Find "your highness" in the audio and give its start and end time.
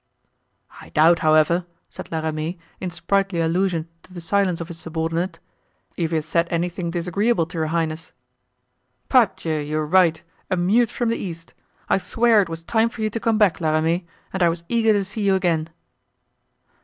7.59-8.11